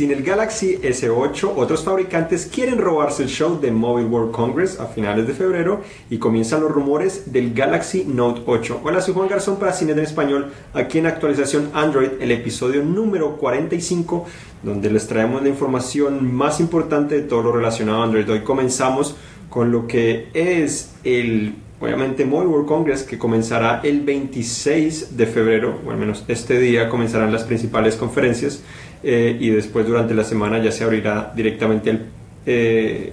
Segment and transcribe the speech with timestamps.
[0.00, 4.86] Sin el Galaxy S8, otros fabricantes quieren robarse el show de Mobile World Congress a
[4.86, 8.80] finales de febrero y comienzan los rumores del Galaxy Note 8.
[8.82, 13.36] Hola, soy Juan Garzón para Cine en Español, aquí en actualización Android, el episodio número
[13.36, 14.24] 45,
[14.62, 18.30] donde les traemos la información más importante de todo lo relacionado a Android.
[18.30, 19.16] Hoy comenzamos
[19.50, 25.80] con lo que es el obviamente Mobile World Congress que comenzará el 26 de febrero,
[25.84, 28.62] o al menos este día comenzarán las principales conferencias.
[29.02, 31.98] Eh, y después durante la semana ya se abrirá directamente
[32.44, 33.12] eh,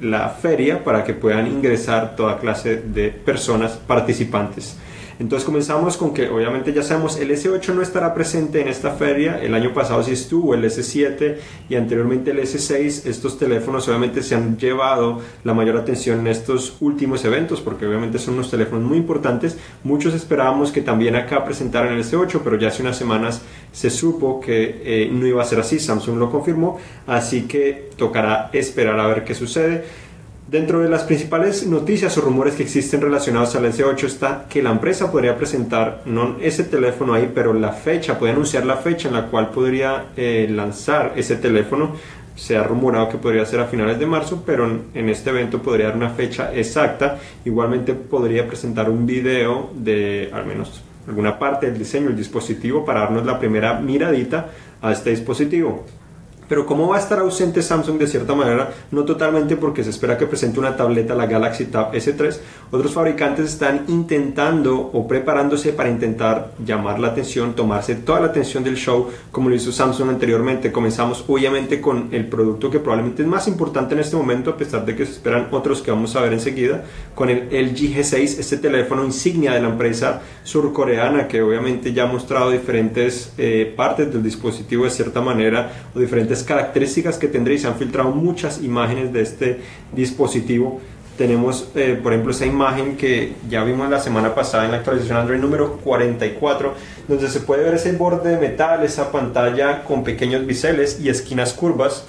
[0.00, 4.76] la feria para que puedan ingresar toda clase de personas participantes.
[5.20, 9.38] Entonces comenzamos con que obviamente ya sabemos el S8 no estará presente en esta feria,
[9.42, 11.36] el año pasado sí estuvo el S7
[11.68, 16.78] y anteriormente el S6, estos teléfonos obviamente se han llevado la mayor atención en estos
[16.80, 21.92] últimos eventos porque obviamente son unos teléfonos muy importantes, muchos esperábamos que también acá presentaran
[21.92, 25.60] el S8 pero ya hace unas semanas se supo que eh, no iba a ser
[25.60, 29.84] así, Samsung lo confirmó, así que tocará esperar a ver qué sucede.
[30.50, 34.72] Dentro de las principales noticias o rumores que existen relacionados al S8 está que la
[34.72, 39.14] empresa podría presentar no ese teléfono ahí, pero la fecha, puede anunciar la fecha en
[39.14, 41.94] la cual podría eh, lanzar ese teléfono.
[42.34, 45.86] Se ha rumorado que podría ser a finales de marzo, pero en, este evento podría
[45.86, 47.20] dar una fecha exacta.
[47.44, 53.02] Igualmente podría presentar un video de al menos alguna parte del diseño del dispositivo para
[53.02, 54.50] darnos la primera miradita
[54.82, 55.86] a este dispositivo.
[56.50, 58.72] Pero ¿cómo va a estar ausente Samsung de cierta manera?
[58.90, 62.38] No totalmente porque se espera que presente una tableta, la Galaxy Tab S3.
[62.72, 68.64] Otros fabricantes están intentando o preparándose para intentar llamar la atención, tomarse toda la atención
[68.64, 70.72] del show como lo hizo Samsung anteriormente.
[70.72, 74.84] Comenzamos obviamente con el producto que probablemente es más importante en este momento, a pesar
[74.84, 76.82] de que se esperan otros que vamos a ver enseguida,
[77.14, 82.06] con el LG G6, este teléfono insignia de la empresa surcoreana que obviamente ya ha
[82.06, 87.58] mostrado diferentes eh, partes del dispositivo de cierta manera o diferentes características que tendrá y
[87.58, 89.60] se han filtrado muchas imágenes de este
[89.92, 90.80] dispositivo.
[91.16, 95.18] Tenemos, eh, por ejemplo, esa imagen que ya vimos la semana pasada en la actualización
[95.18, 96.74] Android número 44,
[97.08, 101.52] donde se puede ver ese borde de metal, esa pantalla con pequeños biseles y esquinas
[101.52, 102.04] curvas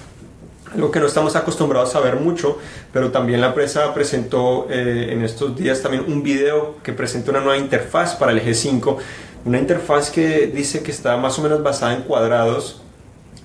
[0.74, 2.58] algo que no estamos acostumbrados a ver mucho,
[2.92, 7.40] pero también la empresa presentó eh, en estos días también un video que presenta una
[7.40, 8.96] nueva interfaz para el G5,
[9.44, 12.81] una interfaz que dice que está más o menos basada en cuadrados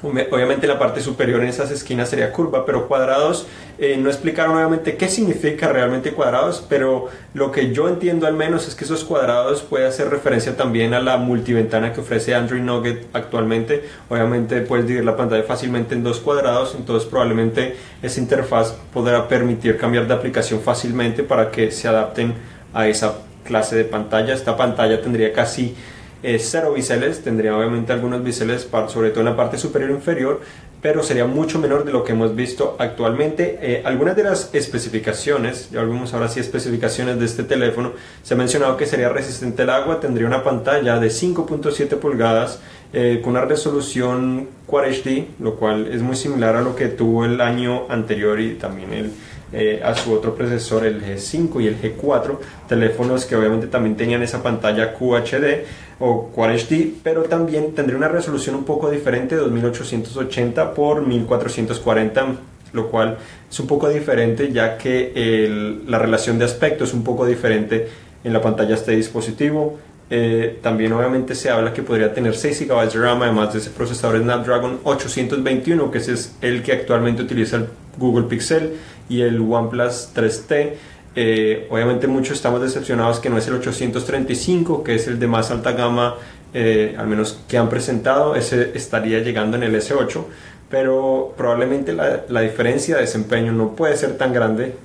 [0.03, 3.47] Obviamente la parte superior en esas esquinas sería curva, pero cuadrados
[3.79, 8.67] eh, no explicaron obviamente qué significa realmente cuadrados, pero lo que yo entiendo al menos
[8.67, 13.07] es que esos cuadrados puede hacer referencia también a la multiventana que ofrece Android Nugget
[13.13, 13.85] actualmente.
[14.07, 19.77] Obviamente puedes dividir la pantalla fácilmente en dos cuadrados, entonces probablemente esa interfaz podrá permitir
[19.77, 22.35] cambiar de aplicación fácilmente para que se adapten
[22.71, 24.35] a esa clase de pantalla.
[24.35, 25.75] Esta pantalla tendría casi
[26.21, 30.41] cero biseles, tendría obviamente algunos biseles, sobre todo en la parte superior e inferior,
[30.81, 33.57] pero sería mucho menor de lo que hemos visto actualmente.
[33.61, 38.37] Eh, algunas de las especificaciones, ya vemos ahora sí especificaciones de este teléfono, se ha
[38.37, 42.59] mencionado que sería resistente al agua, tendría una pantalla de 5.7 pulgadas
[42.93, 47.25] eh, con una resolución Quad HD, lo cual es muy similar a lo que tuvo
[47.25, 49.11] el año anterior y también el
[49.53, 52.37] eh, a su otro procesor, el G5 y el G4,
[52.67, 55.65] teléfonos que obviamente también tenían esa pantalla QHD
[55.99, 62.35] o Quad HD, pero también tendría una resolución un poco diferente, 2880 por 1440
[62.73, 63.17] lo cual
[63.49, 67.87] es un poco diferente ya que la relación de aspecto es un poco diferente
[68.23, 69.79] en la pantalla de este dispositivo.
[70.09, 73.71] Eh, también obviamente se habla que podría tener 6 GB de RAM, además de ese
[73.71, 78.73] procesador Snapdragon 821, que es el que actualmente utiliza el Google Pixel
[79.09, 80.73] y el OnePlus 3T.
[81.19, 85.49] Eh, obviamente muchos estamos decepcionados que no es el 835, que es el de más
[85.51, 86.15] alta gama,
[86.53, 90.23] eh, al menos que han presentado, ese estaría llegando en el S8,
[90.69, 94.75] pero probablemente la, diferencia de desempeño no puede ser tan grande.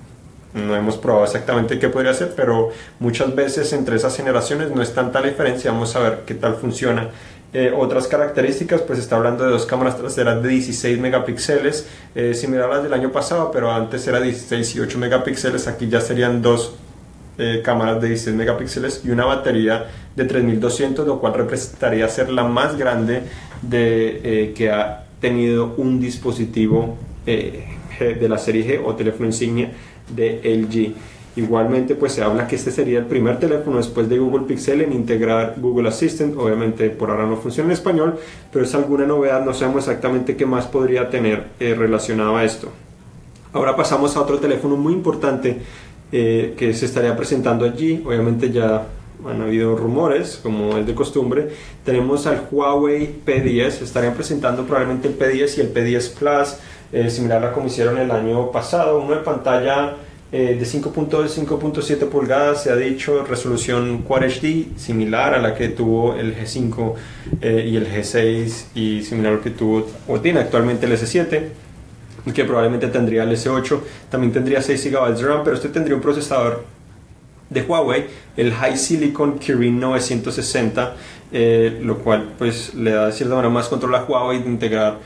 [0.54, 4.92] No hemos probado exactamente qué podría ser, pero muchas veces entre esas generaciones no es
[4.92, 5.72] tanta la diferencia.
[5.72, 7.08] Vamos a ver qué tal funciona
[7.54, 12.70] eh, otras características, pues está hablando de dos cámaras traseras de 16 megapíxeles, eh, similar
[12.70, 16.40] a las del año pasado, pero antes era 16 y 8 megapíxeles, aquí ya serían
[16.40, 16.75] dos
[17.37, 22.44] eh, cámaras de 16 megapíxeles y una batería de 3200, lo cual representaría ser la
[22.44, 23.20] más grande
[23.60, 26.96] de, que ha tenido un dispositivo
[27.26, 29.70] de la serie G o teléfono insignia
[30.08, 30.94] de LG.
[31.34, 34.93] Igualmente, pues se habla que este sería el primer teléfono después de Google Pixel en
[34.93, 36.37] integrar Google Assistant.
[36.37, 38.19] Obviamente, por ahora no funciona en español,
[38.52, 39.43] pero es alguna novedad.
[39.43, 42.69] No sabemos exactamente qué más podría tener eh, relacionado a esto.
[43.54, 45.58] Ahora pasamos a otro teléfono muy importante
[46.10, 48.02] eh, que se estaría presentando allí.
[48.05, 48.87] Obviamente ya
[49.26, 51.48] han habido rumores, como es de costumbre.
[51.84, 56.56] Tenemos al Huawei P10, estarían presentando probablemente el P10 y el P10 Plus,
[56.93, 59.97] eh, similar a como hicieron el año pasado, uno de pantalla
[60.35, 65.69] eh, de 5.2 5.7 pulgadas, se ha dicho, resolución Quad HD, similar a la que
[65.69, 66.94] tuvo el G5
[67.43, 71.49] eh, y el G6 y similar a lo que tuvo o tiene actualmente el S7
[72.33, 76.00] que probablemente tendría el S8, también tendría 6 GB de RAM, pero este tendría un
[76.00, 76.65] procesador
[77.50, 78.06] de Huawei,
[78.37, 80.97] el High Silicon Kirin 960,
[81.33, 84.99] eh, lo cual pues le da de cierta manera más control a Huawei de integrar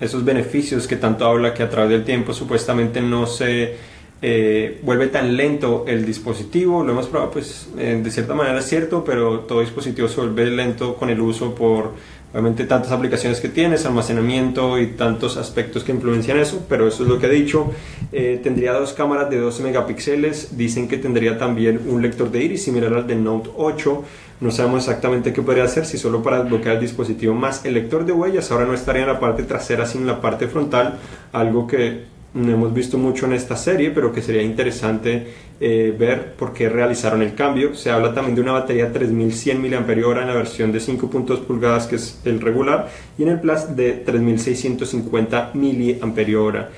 [0.00, 3.76] esos beneficios que tanto habla que a través del tiempo supuestamente no se
[4.22, 6.82] eh, vuelve tan lento el dispositivo.
[6.82, 10.46] Lo hemos probado, pues eh, de cierta manera es cierto, pero todo dispositivo se vuelve
[10.46, 11.92] lento con el uso por
[12.32, 17.08] obviamente tantas aplicaciones que tienes, almacenamiento y tantos aspectos que influencian eso, pero eso es
[17.08, 17.70] lo que ha dicho.
[18.12, 22.64] Eh, tendría dos cámaras de 12 megapíxeles, dicen que tendría también un lector de iris
[22.64, 24.04] similar al del Note 8.
[24.40, 28.04] No sabemos exactamente qué podría hacer, si solo para desbloquear el dispositivo más el lector
[28.04, 28.50] de huellas.
[28.50, 30.98] Ahora no estaría en la parte trasera, sino en la parte frontal,
[31.32, 35.26] algo que no hemos visto mucho en esta serie, pero que sería interesante
[35.58, 37.74] eh, ver por qué realizaron el cambio.
[37.74, 41.96] Se habla también de una batería 3100 mAh en la versión de 5.2 pulgadas, que
[41.96, 46.68] es el regular, y en el Plus de 3650 mAh.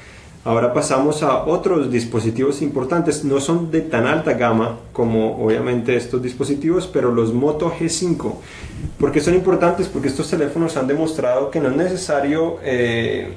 [0.44, 3.24] Ahora pasamos a otros dispositivos importantes.
[3.24, 8.34] No son de tan alta gama como obviamente estos dispositivos, pero los Moto G5.
[8.98, 9.88] ¿Por qué son importantes?
[9.88, 12.58] Porque estos teléfonos han demostrado que no es necesario...
[12.62, 13.32] Eh,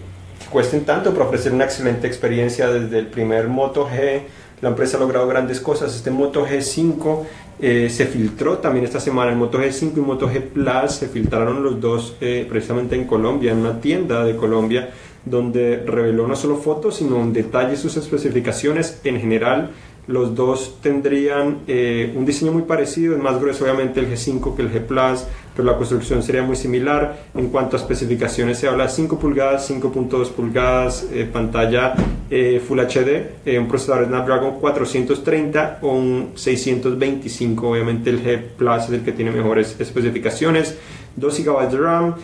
[0.51, 4.21] cuesten tanto para ofrecer una excelente experiencia desde el primer Moto G.
[4.61, 5.95] La empresa ha logrado grandes cosas.
[5.95, 7.23] Este Moto G5
[7.59, 9.31] eh, se filtró también esta semana.
[9.31, 13.53] El Moto G5 y Moto G Plus se filtraron los dos eh, precisamente en Colombia,
[13.53, 14.89] en una tienda de Colombia,
[15.25, 19.71] donde reveló no solo fotos, sino en detalle sus especificaciones en general
[20.07, 24.63] los dos tendrían eh, un diseño muy parecido, es más grueso obviamente el G5 que
[24.63, 25.25] el G Plus,
[25.55, 27.25] pero la construcción sería muy similar.
[27.35, 31.93] En cuanto a especificaciones se habla de 5 pulgadas, 5.2 pulgadas, eh, pantalla
[32.29, 38.91] eh, Full HD, un procesador Snapdragon 430 o un 625, obviamente el G Plus es
[38.91, 40.77] el que tiene mejores especificaciones.
[41.13, 42.15] 2 GB de RAM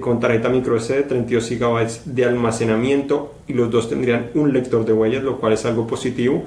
[0.00, 4.92] con tarjeta micro SD, 32 GB de almacenamiento y los dos tendrían un lector de
[4.92, 6.44] huellas, lo cual es algo positivo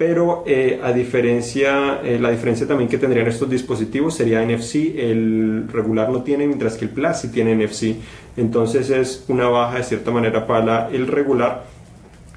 [0.00, 5.68] pero eh, a diferencia, eh, la diferencia también que tendrían estos dispositivos sería NFC, el
[5.70, 7.96] regular no tiene, mientras que el Plus sí tiene NFC,
[8.38, 11.64] entonces es una baja de cierta manera para el regular.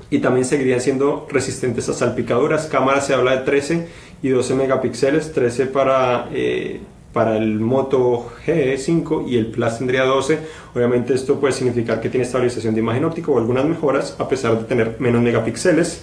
[0.10, 3.88] Y también seguirían siendo resistentes a salpicaduras, cámara se habla de 13
[4.22, 6.28] y 12 megapíxeles, 13 para...
[6.34, 6.82] Eh,
[7.14, 10.40] para el Moto G5 y el Plus tendría 12.
[10.74, 14.58] Obviamente esto puede significar que tiene estabilización de imagen óptica o algunas mejoras a pesar
[14.58, 16.02] de tener menos megapíxeles.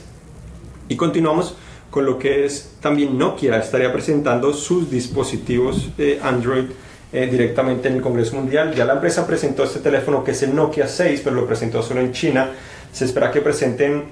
[0.90, 1.54] Y continuamos
[1.88, 5.88] con lo que es también Nokia, estaría presentando sus dispositivos
[6.20, 6.64] Android
[7.12, 8.74] eh, directamente en el Congreso Mundial.
[8.74, 12.00] Ya la empresa presentó este teléfono que es el Nokia 6, pero lo presentó solo
[12.00, 12.50] en China.
[12.92, 14.02] Se espera que presenten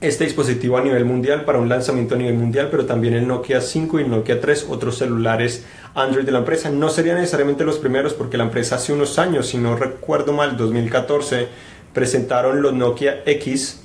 [0.00, 3.60] este dispositivo a nivel mundial para un lanzamiento a nivel mundial, pero también el Nokia
[3.60, 5.64] 5 y el Nokia 3, otros celulares
[5.96, 6.70] Android de la empresa.
[6.70, 10.56] No serían necesariamente los primeros porque la empresa hace unos años, si no recuerdo mal,
[10.56, 11.48] 2014,
[11.92, 13.80] presentaron los Nokia X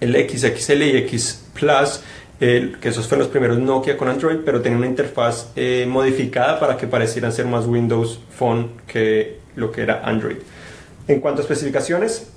[0.00, 2.00] el XXL y X Plus,
[2.38, 6.76] que esos fueron los primeros Nokia con Android, pero tenía una interfaz eh, modificada para
[6.76, 10.36] que parecieran ser más Windows Phone que lo que era Android.
[11.06, 12.30] En cuanto a especificaciones,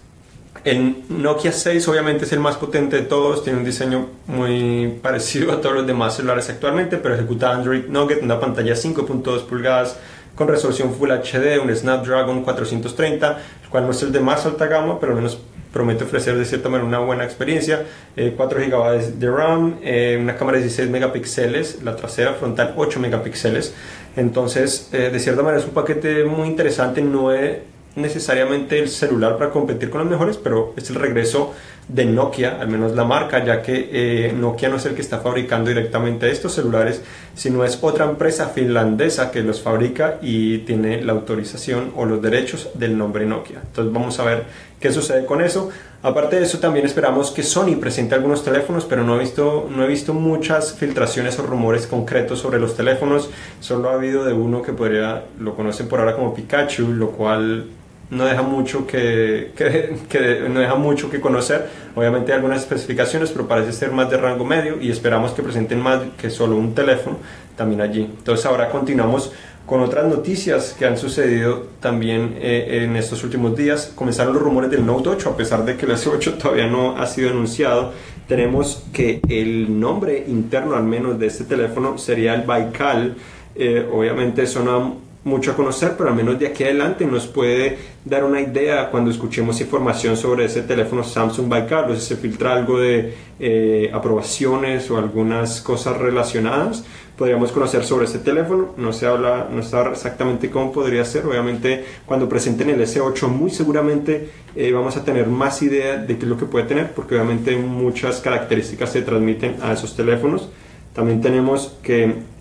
[0.65, 5.51] el Nokia 6 obviamente es el más potente de todos, tiene un diseño muy parecido
[5.51, 9.98] a todos los demás celulares actualmente, pero ejecuta Android Nougat, una pantalla 5.2 pulgadas
[10.36, 14.65] con resolución Full HD, un Snapdragon 430, el cual no es el de más alta
[14.67, 15.39] gama, pero al menos
[15.74, 17.84] promete ofrecer de cierta manera una buena experiencia.
[18.15, 23.00] 4 eh, GB de RAM, eh, una cámara de 16 megapíxeles, la trasera frontal 8
[23.00, 23.74] megapíxeles.
[24.15, 27.58] Entonces, eh, de cierta manera es un paquete muy interesante, no es
[27.96, 31.53] necesariamente el celular para competir con los mejores, pero es el regreso
[31.88, 35.20] de Nokia, al menos la marca, ya que eh, Nokia no es el que está
[35.20, 37.01] fabricando directamente estos celulares,
[37.36, 42.70] sino es otra empresa finlandesa que los fabrica y tiene la autorización o los derechos
[42.74, 43.62] del nombre Nokia.
[43.63, 44.44] Entonces vamos a ver
[44.84, 45.70] qué sucede con eso.
[46.02, 49.82] Aparte de eso, también esperamos que Sony presente algunos teléfonos, pero no he visto, no
[49.86, 53.30] he visto muchas filtraciones o rumores concretos sobre los teléfonos.
[53.62, 57.68] Solo ha habido de uno que podría, lo conocen por ahora como Pikachu, lo cual
[58.10, 59.54] no deja mucho que,
[60.50, 61.66] no deja mucho que conocer.
[61.96, 65.80] Obviamente hay algunas especificaciones, pero parece ser más de rango medio y esperamos que presenten
[65.80, 67.20] más que solo un teléfono
[67.56, 68.02] también allí.
[68.02, 69.32] Entonces ahora continuamos
[69.65, 73.91] con otras noticias que han sucedido también eh, en estos últimos días.
[73.96, 77.08] Comenzaron los rumores del Note 8, a pesar de que el S8 todavía no ha
[77.08, 77.93] sido anunciado.
[78.27, 83.15] tenemos que el nombre interno al menos de este teléfono sería el Baikal.
[83.55, 84.93] Eh, obviamente suena
[85.24, 89.12] mucho a conocer, pero al menos de aquí adelante nos puede dar una idea cuando
[89.12, 94.89] escuchemos información sobre ese teléfono Samsung Baikal o si se filtra algo de eh, aprobaciones
[94.91, 96.83] o algunas cosas relacionadas
[97.17, 98.74] podríamos conocer sobre ese teléfono.
[98.77, 101.25] No se habla, no está exactamente cómo podría ser.
[101.25, 106.24] Obviamente, cuando presenten el S8, muy seguramente eh, vamos a tener más idea de qué
[106.24, 110.50] es lo que puede tener, porque obviamente muchas características se transmiten a esos teléfonos.
[110.93, 112.33] También tenemos que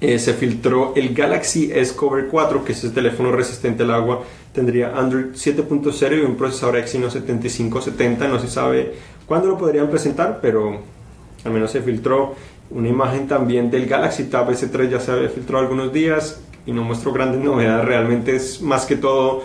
[0.00, 4.22] eh, se filtró el Galaxy S Cover 4, que es el teléfono resistente al agua.
[4.56, 8.26] Tendría Android 7.0 y un procesador Exynos 7570.
[8.26, 8.94] No se sabe
[9.26, 10.80] cuándo lo podrían presentar, pero
[11.44, 12.34] al menos se filtró
[12.70, 16.82] una imagen también del Galaxy Tab S3 ya se había filtrado algunos días y no
[16.82, 19.42] muestro grandes novedades, realmente es más que todo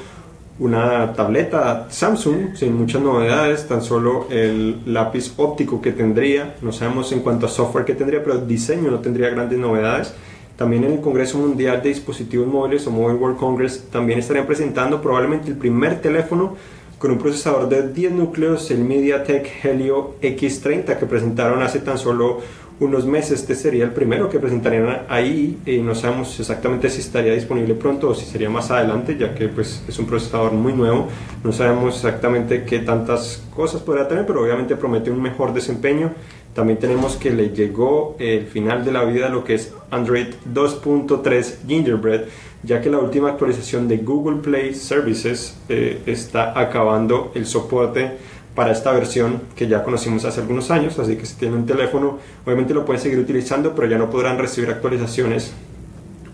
[0.60, 7.12] una tableta Samsung sin muchas novedades, tan solo el lápiz óptico que tendría, no sabemos
[7.12, 10.14] en cuanto a software que tendría, pero el diseño no tendría grandes novedades.
[10.62, 15.02] También en el Congreso Mundial de Dispositivos Móviles o Mobile World Congress también estarían presentando
[15.02, 16.56] probablemente el primer teléfono
[17.00, 22.42] con un procesador de 10 núcleos, el MediaTek Helio X30 que presentaron hace tan solo
[22.80, 23.42] unos meses.
[23.42, 28.10] Este sería el primero que presentarían ahí y no sabemos exactamente si estaría disponible pronto
[28.10, 31.08] o si sería más adelante, ya que pues, es un procesador muy nuevo.
[31.44, 36.12] No sabemos exactamente qué tantas cosas podrá tener, pero obviamente promete un mejor desempeño.
[36.54, 41.68] También tenemos que le llegó el final de la vida lo que es Android 2.3
[41.68, 42.24] Gingerbread,
[42.64, 48.12] ya que la última actualización de Google Play Services eh, está acabando el soporte
[48.54, 52.20] para esta versión que ya conocimos hace algunos años, así que si tienen un teléfono,
[52.46, 55.54] obviamente lo pueden seguir utilizando, pero ya no podrán recibir actualizaciones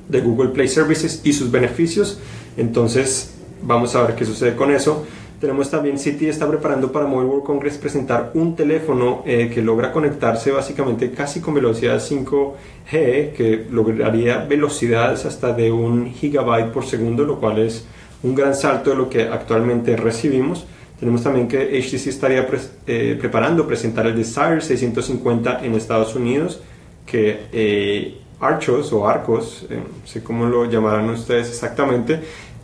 [0.10, 2.20] de Google Play Services y sus beneficios.
[2.56, 5.06] Entonces, vamos a ver qué sucede con eso.
[5.39, 9.91] Tenemos también City está preparando para Mobile World Congress presentar un teléfono eh, que logra
[9.91, 17.24] conectarse básicamente casi con velocidad 5G, que lograría velocidades hasta de un gigabyte por segundo,
[17.24, 17.86] lo cual es
[18.24, 20.65] un gran salto de lo que actualmente recibimos.
[21.00, 22.48] Tenemos también que HTC estaría
[22.88, 26.62] eh, preparando presentar el Desire 650 en Estados Unidos,
[27.06, 32.20] que eh, Archos o Arcos, eh, no sé cómo lo llamarán ustedes exactamente,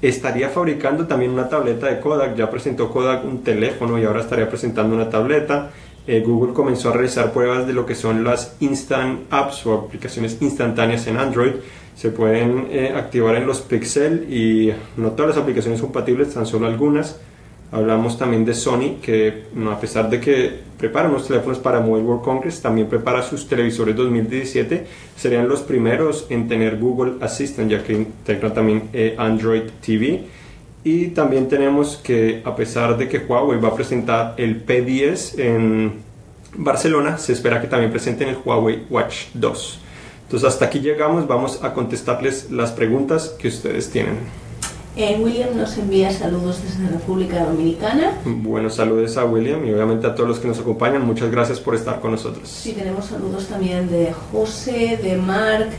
[0.08, 2.36] estaría fabricando también una tableta de Kodak.
[2.36, 5.72] Ya presentó Kodak un teléfono y ahora estaría presentando una tableta.
[6.06, 11.08] Google comenzó a realizar pruebas de lo que son las Instant Apps o aplicaciones instantáneas
[11.08, 11.54] en Android.
[11.96, 17.20] Se pueden activar en los Pixel y no todas las aplicaciones compatibles, tan solo algunas.
[17.74, 22.24] Hablamos también de Sony, que a pesar de que prepara unos teléfonos para Mobile World
[22.24, 24.86] Congress, también prepara sus televisores 2017.
[25.18, 30.24] Serían los primeros en tener Google Assistant, ya que integra también eh, Android TV.
[30.84, 35.94] Y también tenemos que, a pesar de que Huawei va a presentar el P10 en
[36.56, 39.80] Barcelona, se espera que también presenten el Huawei Watch 2.
[40.26, 44.43] Entonces hasta aquí llegamos, vamos a contestarles las preguntas que ustedes tienen.
[44.96, 48.12] Eh, William nos envía saludos desde República Dominicana.
[48.26, 51.04] Buenos saludos a William y obviamente a todos los que nos acompañan.
[51.04, 52.48] Muchas gracias por estar con nosotros.
[52.48, 55.70] Sí, tenemos saludos también de José, de Mark,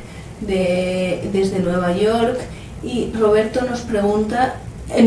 [0.40, 2.40] de, desde Nueva York.
[2.82, 4.56] Y Roberto nos pregunta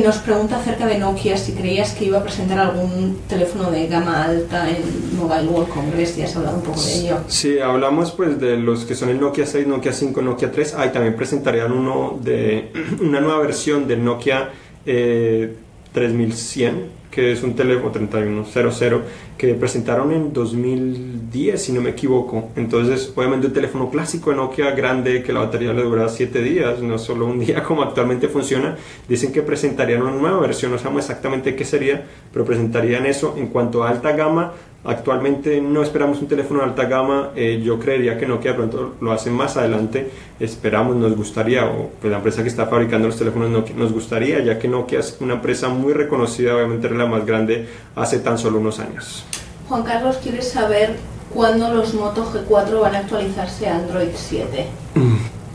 [0.04, 4.24] nos pregunta acerca de Nokia si creías que iba a presentar algún teléfono de gama
[4.24, 7.18] alta en Mobile World Congress, ya has hablado un poco de ello.
[7.28, 10.76] Sí, hablamos pues de los que son el Nokia 6, Nokia 5, Nokia 3.
[10.78, 14.50] Ah, también presentarían uno de una nueva versión de Nokia
[14.86, 15.56] eh,
[15.94, 19.02] 3100 que es un teléfono 3100
[19.40, 22.50] que presentaron en 2010 si no me equivoco.
[22.56, 26.80] Entonces obviamente un teléfono clásico de Nokia grande que la batería le dura 7 días
[26.80, 28.78] no solo un día como actualmente funciona.
[29.10, 33.48] Dicen que presentarían una nueva versión no sabemos exactamente qué sería pero presentarían eso en
[33.48, 34.54] cuanto a alta gama
[34.84, 39.12] Actualmente no esperamos un teléfono de alta gama, eh, yo creería que Nokia pronto lo
[39.12, 43.50] hace más adelante, esperamos, nos gustaría, o pues la empresa que está fabricando los teléfonos
[43.50, 47.26] Nokia, nos gustaría, ya que Nokia es una empresa muy reconocida, obviamente era la más
[47.26, 49.26] grande hace tan solo unos años.
[49.68, 50.96] Juan Carlos quiere saber
[51.34, 54.66] cuándo los Moto G4 van a actualizarse a Android 7.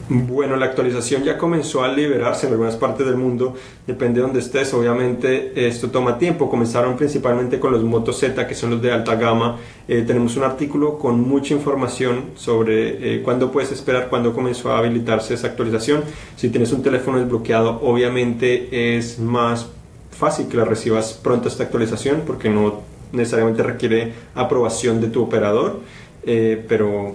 [0.08, 3.54] Bueno, la actualización ya comenzó a liberarse en algunas partes del mundo,
[3.86, 8.54] depende de donde estés, obviamente esto toma tiempo, comenzaron principalmente con los Moto Z, que
[8.54, 13.52] son los de alta gama, eh, tenemos un artículo con mucha información sobre eh, cuándo
[13.52, 16.02] puedes esperar, cuándo comenzó a habilitarse esa actualización,
[16.36, 19.68] si tienes un teléfono desbloqueado, obviamente es más
[20.10, 22.80] fácil que la recibas pronto esta actualización, porque no
[23.12, 25.80] necesariamente requiere aprobación de tu operador,
[26.24, 27.14] eh, pero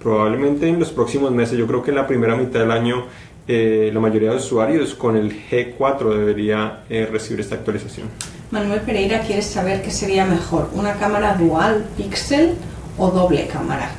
[0.00, 3.06] probablemente en los próximos meses, yo creo que en la primera mitad del año
[3.46, 8.08] eh, la mayoría de usuarios con el G4 debería eh, recibir esta actualización.
[8.50, 12.56] Manuel Pereira quiere saber qué sería mejor, una cámara dual pixel
[12.98, 13.90] o doble cámara.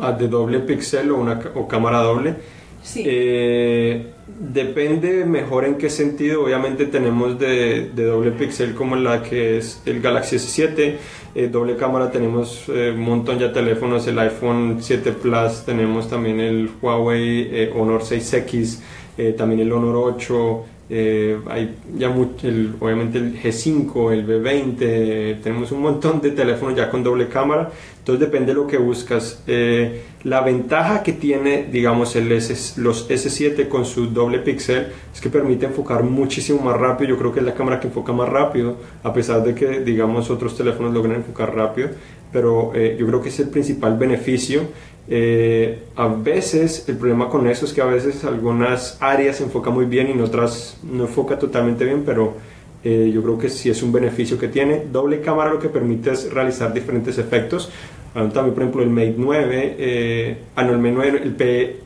[0.00, 2.36] Ah, ¿De doble pixel o, una, o cámara doble?
[2.82, 3.02] Sí.
[3.04, 6.44] Eh, depende mejor en qué sentido.
[6.44, 10.96] Obviamente tenemos de, doble pixel como la que es el Galaxy S7.
[11.34, 16.08] Eh, doble cámara tenemos eh, un montón ya de teléfonos, el iPhone 7 Plus, tenemos
[16.10, 18.80] también el Huawei eh, Honor 6X,
[19.18, 20.64] eh, también el Honor 8.
[20.92, 26.32] Eh, hay ya mucho, el, obviamente el G5, el B20, eh, tenemos un montón de
[26.32, 29.40] teléfonos ya con doble cámara, entonces depende de lo que buscas.
[29.46, 35.20] Eh, la ventaja que tiene, digamos, el S, los S7 con su doble píxel es
[35.20, 38.28] que permite enfocar muchísimo más rápido, yo creo que es la cámara que enfoca más
[38.28, 41.90] rápido, a pesar de que, digamos, otros teléfonos logran enfocar rápido,
[42.32, 44.62] pero yo creo que es el principal beneficio.
[45.12, 49.70] Eh, a veces el problema con eso es que a veces algunas áreas se enfoca
[49.70, 52.34] muy bien y en otras no enfoca totalmente bien, pero
[52.84, 54.84] eh, yo creo que sí es un beneficio que tiene.
[54.90, 57.70] Doble cámara lo que permite es realizar diferentes efectos.
[58.14, 61.76] También, por ejemplo, el Mate 9, eh, ah, no, el, Mate 9, el P,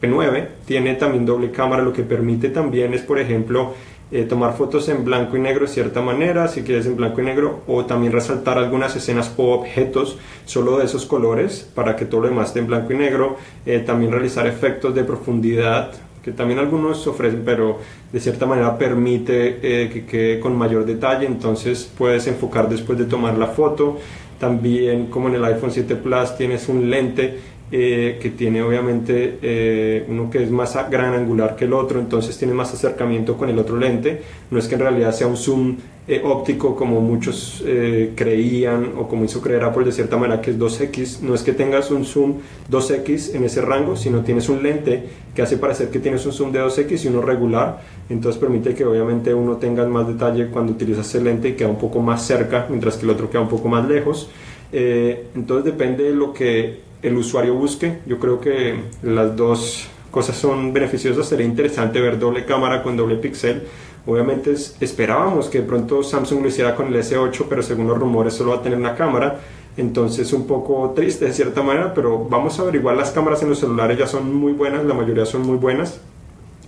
[0.00, 3.74] P9 tiene también doble cámara, lo que permite también es, por ejemplo,
[4.10, 7.24] eh, tomar fotos en blanco y negro de cierta manera, si quieres en blanco y
[7.24, 12.22] negro, o también resaltar algunas escenas o objetos solo de esos colores para que todo
[12.22, 13.36] lo demás esté en blanco y negro,
[13.66, 17.78] eh, también realizar efectos de profundidad que también algunos ofrecen, pero
[18.12, 23.04] de cierta manera permite eh, que quede con mayor detalle, entonces puedes enfocar después de
[23.04, 23.98] tomar la foto.
[24.38, 27.38] También como en el iPhone 7 Plus tienes un lente
[27.70, 32.36] eh, que tiene obviamente eh, uno que es más gran angular que el otro, entonces
[32.38, 34.22] tiene más acercamiento con el otro lente.
[34.50, 39.06] No es que en realidad sea un zoom eh, óptico como muchos eh, creían o
[39.06, 41.20] como hizo creer Apple de cierta manera que es 2X.
[41.20, 42.36] No es que tengas un zoom
[42.70, 45.02] 2X en ese rango, sino tienes un lente
[45.34, 47.82] que hace parecer que tienes un zoom de 2X y uno regular.
[48.08, 51.78] Entonces permite que obviamente uno tenga más detalle cuando utilizas el lente y queda un
[51.78, 54.30] poco más cerca, mientras que el otro queda un poco más lejos.
[54.72, 58.00] entonces depende de lo que el usuario busque.
[58.06, 61.28] Yo creo que las dos cosas son beneficiosas.
[61.28, 63.62] Sería interesante ver doble cámara con doble píxel.
[64.06, 68.34] Obviamente esperábamos que de pronto Samsung lo hiciera con el S8, pero según los rumores
[68.34, 69.40] solo va a tener una cámara.
[69.76, 73.60] Entonces un poco triste de cierta manera, pero vamos a averiguar las cámaras en los
[73.60, 76.00] celulares ya son muy buenas, la mayoría son muy buenas.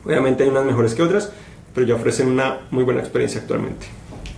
[0.04, 1.32] Obviamente hay unas mejores que otras,
[1.74, 3.86] pero ya ofrecen una muy buena experiencia actualmente.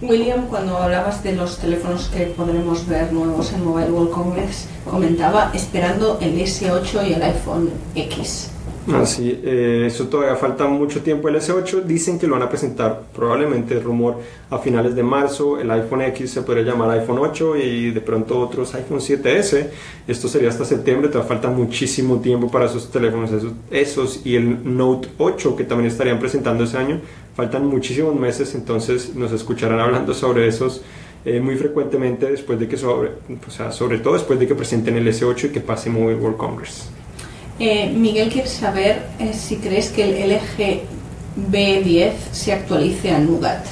[0.03, 5.53] William, cuando hablabas de los teléfonos que podremos ver nuevos en Mobile World Congress, comentaba
[5.55, 8.51] esperando el S8 y el iPhone X.
[8.93, 11.29] Así, eh, eso todavía falta mucho tiempo.
[11.29, 14.17] El S8 dicen que lo van a presentar probablemente rumor
[14.51, 15.61] a finales de marzo.
[15.61, 19.69] El iPhone X se podría llamar iPhone 8 y de pronto otros iPhone 7S.
[20.09, 21.09] Esto sería hasta septiembre.
[21.09, 23.31] Todavía falta muchísimo tiempo para esos teléfonos,
[23.71, 27.01] esos y el Note 8 que también estarían presentando ese año.
[27.35, 30.83] Faltan muchísimos meses, entonces nos escucharán hablando sobre esos.
[31.25, 33.11] Eh, muy frecuentemente después de que sobre,
[33.47, 36.37] o sea, sobre todo después de que presenten el S8 y que pase Mobile World
[36.37, 36.91] Congress.
[37.59, 40.81] Eh, Miguel quiere saber eh, si crees que el LG
[41.51, 43.65] B10 se actualice a Nougat.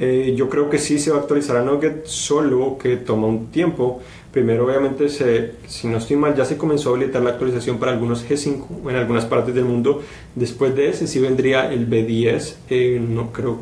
[0.00, 3.46] Eh, yo creo que sí se va a actualizar a Nougat, solo que toma un
[3.46, 4.00] tiempo.
[4.32, 7.92] Primero, obviamente, se, si no estoy mal, ya se comenzó a habilitar la actualización para
[7.92, 10.00] algunos G5 en algunas partes del mundo.
[10.34, 12.54] Después de ese sí vendría el B10.
[12.70, 13.58] Eh, no creo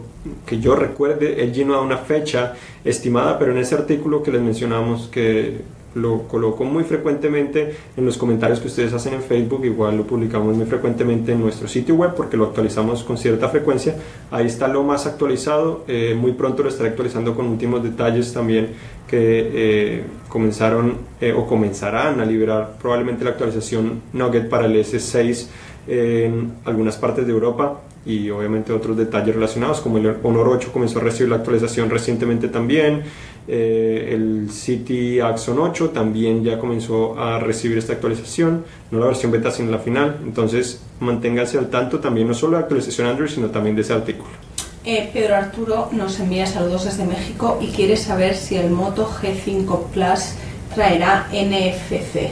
[0.46, 2.54] que yo recuerde, él no da una fecha
[2.84, 5.62] estimada, pero en ese artículo que les mencionamos que
[5.94, 10.56] lo coloco muy frecuentemente en los comentarios que ustedes hacen en Facebook, igual lo publicamos
[10.56, 13.96] muy frecuentemente en nuestro sitio web porque lo actualizamos con cierta frecuencia.
[14.30, 18.68] Ahí está lo más actualizado, eh, muy pronto lo estaré actualizando con últimos detalles también
[19.06, 25.48] que eh, comenzaron eh, o comenzarán a liberar probablemente la actualización Nugget para el S6
[25.88, 31.00] en algunas partes de Europa y obviamente otros detalles relacionados como el Honor 8 comenzó
[31.00, 33.02] a recibir la actualización recientemente también
[33.52, 39.32] eh, el City Axon 8 también ya comenzó a recibir esta actualización no la versión
[39.32, 40.18] beta sino la final.
[40.22, 44.28] Entonces manténganse al tanto también no solo de actualización Android sino también de ese artículo
[44.84, 49.86] eh, Pedro Arturo nos envía saludos desde México y quiere saber si el Moto G5
[49.92, 50.34] Plus
[50.74, 52.30] traerá NFC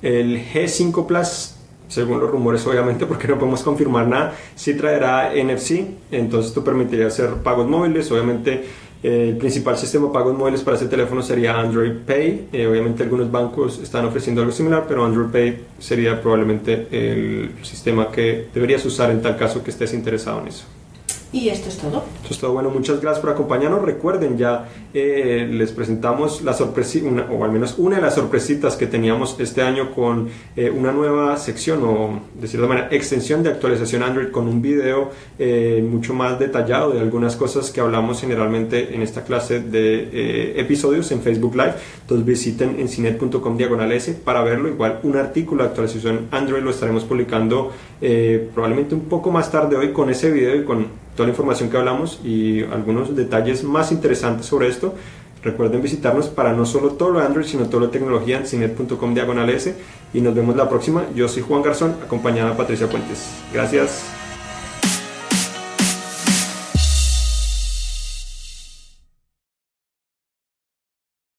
[0.00, 1.54] el G5 Plus
[1.88, 7.06] según los rumores obviamente porque no podemos confirmar nada, sí traerá NFC, entonces esto permitiría
[7.06, 8.64] hacer pagos móviles, obviamente
[9.04, 13.30] el principal sistema de pagos móviles para ese teléfono sería Android Pay, eh, obviamente algunos
[13.30, 19.10] bancos están ofreciendo algo similar, pero Android Pay sería probablemente el sistema que deberías usar
[19.10, 20.64] en tal caso que estés interesado en eso.
[21.34, 22.04] Y esto es todo.
[22.22, 22.52] Esto es todo.
[22.52, 23.82] Bueno, muchas gracias por acompañarnos.
[23.82, 28.86] Recuerden, ya eh, les presentamos la sorpresa, o al menos una de las sorpresitas que
[28.86, 34.04] teníamos este año con eh, una nueva sección o, de cierta manera, extensión de actualización
[34.04, 39.02] Android con un video eh, mucho más detallado de algunas cosas que hablamos generalmente en
[39.02, 41.74] esta clase de episodios en Facebook Live.
[42.02, 44.68] Entonces visiten en cinet.com diagonal S para verlo.
[44.68, 47.72] Igual un artículo de actualización Android lo estaremos publicando
[48.54, 51.76] probablemente un poco más tarde hoy con ese video y con toda la información que
[51.76, 54.94] hablamos y algunos detalles más interesantes sobre esto.
[55.42, 59.50] Recuerden visitarnos para no solo todo lo Android, sino toda la tecnología en cinet.com diagonal
[59.50, 59.76] S.
[60.14, 61.04] Y nos vemos la próxima.
[61.14, 63.28] Yo soy Juan Garzón, acompañada de Patricia Puentes.
[63.52, 64.23] Gracias.